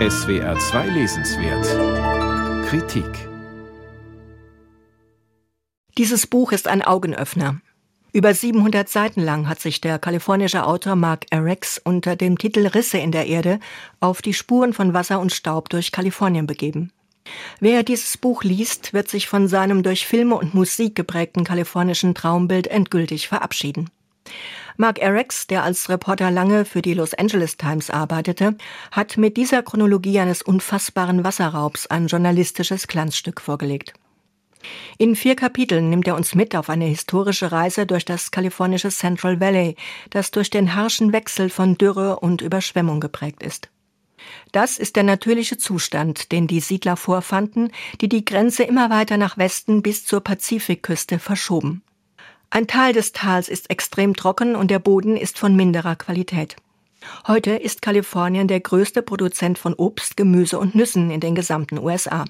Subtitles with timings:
[0.00, 3.06] SWR 2 Lesenswert Kritik
[5.96, 7.60] Dieses Buch ist ein Augenöffner.
[8.12, 12.98] Über 700 Seiten lang hat sich der kalifornische Autor Mark Erex unter dem Titel Risse
[12.98, 13.60] in der Erde
[14.00, 16.90] auf die Spuren von Wasser und Staub durch Kalifornien begeben.
[17.60, 22.66] Wer dieses Buch liest, wird sich von seinem durch Filme und Musik geprägten kalifornischen Traumbild
[22.66, 23.90] endgültig verabschieden.
[24.76, 28.56] Mark Erex, der als Reporter lange für die Los Angeles Times arbeitete,
[28.90, 33.94] hat mit dieser Chronologie eines unfassbaren Wasserraubs ein journalistisches Glanzstück vorgelegt.
[34.98, 39.38] In vier Kapiteln nimmt er uns mit auf eine historische Reise durch das kalifornische Central
[39.38, 39.76] Valley,
[40.10, 43.70] das durch den harschen Wechsel von Dürre und Überschwemmung geprägt ist.
[44.50, 49.38] Das ist der natürliche Zustand, den die Siedler vorfanden, die die Grenze immer weiter nach
[49.38, 51.83] Westen bis zur Pazifikküste verschoben.
[52.54, 56.54] Ein Teil des Tals ist extrem trocken und der Boden ist von minderer Qualität.
[57.26, 62.24] Heute ist Kalifornien der größte Produzent von Obst, Gemüse und Nüssen in den gesamten USA.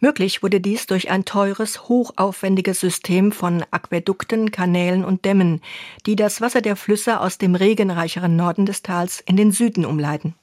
[0.00, 5.60] Möglich wurde dies durch ein teures, hochaufwendiges System von Aquädukten, Kanälen und Dämmen,
[6.06, 10.34] die das Wasser der Flüsse aus dem regenreicheren Norden des Tals in den Süden umleiten.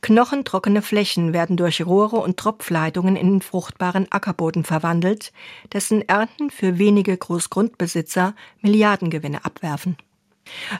[0.00, 5.32] Knochentrockene Flächen werden durch Rohre und Tropfleitungen in fruchtbaren Ackerboden verwandelt,
[5.72, 9.96] dessen Ernten für wenige Großgrundbesitzer Milliardengewinne abwerfen.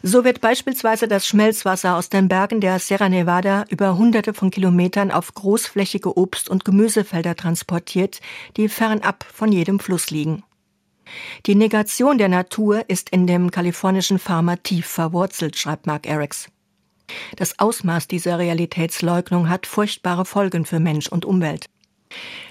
[0.03, 5.11] So wird beispielsweise das Schmelzwasser aus den Bergen der Sierra Nevada über hunderte von Kilometern
[5.11, 8.21] auf großflächige Obst- und Gemüsefelder transportiert,
[8.57, 10.43] die fernab von jedem Fluss liegen.
[11.47, 16.49] Die Negation der Natur ist in dem kalifornischen Farmer tief verwurzelt, schreibt Mark Erics.
[17.37, 21.67] Das Ausmaß dieser Realitätsleugnung hat furchtbare Folgen für Mensch und Umwelt.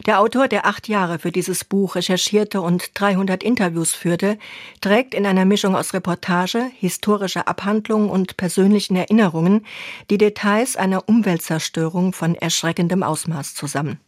[0.05, 4.37] Der Autor, der acht Jahre für dieses Buch recherchierte und 300 Interviews führte,
[4.81, 9.65] trägt in einer Mischung aus Reportage, historischer Abhandlung und persönlichen Erinnerungen
[10.09, 13.99] die Details einer Umweltzerstörung von erschreckendem Ausmaß zusammen.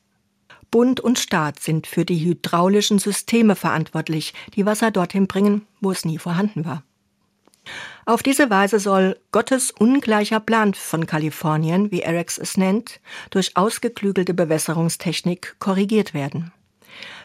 [0.72, 6.06] Bund und Staat sind für die hydraulischen Systeme verantwortlich, die Wasser dorthin bringen, wo es
[6.06, 6.84] nie vorhanden war.
[8.06, 13.00] Auf diese Weise soll Gottes ungleicher Plan von Kalifornien, wie Erics es nennt,
[13.30, 16.52] durch ausgeklügelte Bewässerungstechnik korrigiert werden.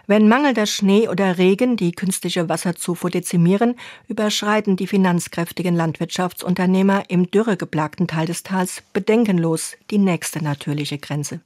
[0.06, 8.06] Wenn mangelnder Schnee oder Regen die künstliche Wasserzufuhr dezimieren, überschreiten die finanzkräftigen Landwirtschaftsunternehmer im dürregeplagten
[8.06, 11.41] Teil des Tals bedenkenlos die nächste natürliche Grenze.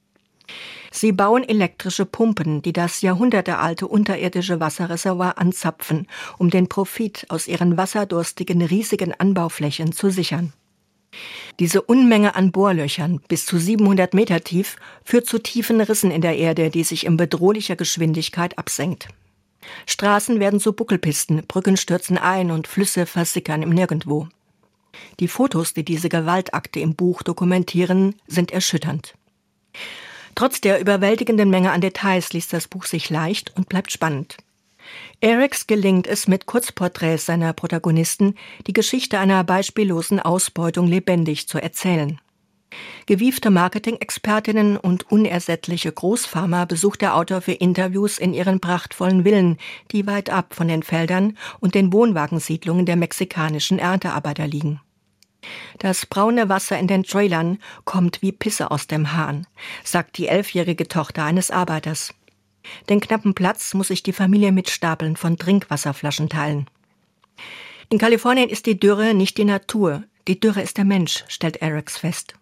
[0.91, 6.07] Sie bauen elektrische Pumpen, die das jahrhundertealte unterirdische Wasserreservoir anzapfen,
[6.37, 10.53] um den Profit aus ihren wasserdurstigen riesigen Anbauflächen zu sichern.
[11.59, 16.37] Diese Unmenge an Bohrlöchern, bis zu 700 Meter tief, führt zu tiefen Rissen in der
[16.37, 19.09] Erde, die sich in bedrohlicher Geschwindigkeit absenkt.
[19.85, 24.27] Straßen werden zu Buckelpisten, Brücken stürzen ein und Flüsse versickern im Nirgendwo.
[25.19, 29.13] Die Fotos, die diese Gewaltakte im Buch dokumentieren, sind erschütternd.
[30.39, 34.37] Trotz der überwältigenden Menge an Details liest das Buch sich leicht und bleibt spannend.
[35.19, 38.35] Erics gelingt es mit Kurzporträts seiner Protagonisten,
[38.65, 42.21] die Geschichte einer beispiellosen Ausbeutung lebendig zu erzählen.
[43.05, 49.57] Gewiefte Marketing-Expertinnen und unersättliche Großfarmer besucht der Autor für Interviews in ihren prachtvollen Villen,
[49.91, 54.79] die weit ab von den Feldern und den Wohnwagensiedlungen der mexikanischen Erntearbeiter liegen.
[55.77, 59.47] Das braune Wasser in den Trailern kommt wie Pisse aus dem Hahn,
[59.83, 62.13] sagt die elfjährige Tochter eines Arbeiters.
[62.89, 66.69] Den knappen Platz muss sich die Familie mit Stapeln von Trinkwasserflaschen teilen.
[67.89, 71.97] In Kalifornien ist die Dürre nicht die Natur, die Dürre ist der Mensch, stellt Erics
[71.97, 72.35] fest.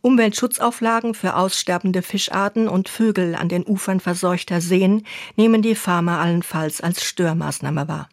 [0.00, 5.04] Umweltschutzauflagen für aussterbende Fischarten und Vögel an den Ufern verseuchter Seen
[5.36, 8.08] nehmen die Farmer allenfalls als Störmaßnahme wahr.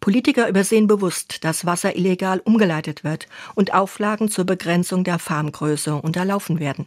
[0.00, 6.60] Politiker übersehen bewusst, dass Wasser illegal umgeleitet wird und Auflagen zur Begrenzung der Farmgröße unterlaufen
[6.60, 6.86] werden.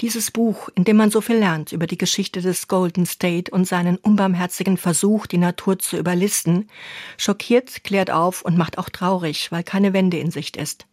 [0.00, 3.66] Dieses Buch, in dem man so viel lernt über die Geschichte des Golden State und
[3.66, 6.68] seinen unbarmherzigen Versuch, die Natur zu überlisten,
[7.16, 10.86] schockiert, klärt auf und macht auch traurig, weil keine Wende in Sicht ist.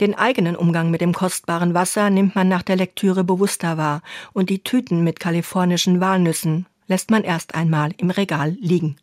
[0.00, 4.02] Den eigenen Umgang mit dem kostbaren Wasser nimmt man nach der Lektüre bewusster wahr
[4.32, 8.96] und die Tüten mit kalifornischen Walnüssen lässt man erst einmal im Regal liegen.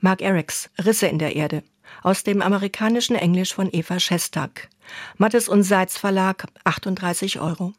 [0.00, 1.62] Mark Erics Risse in der Erde
[2.02, 4.68] aus dem amerikanischen Englisch von Eva Schestag.
[5.16, 7.72] Mattes und Seitz Verlag 38 Euro.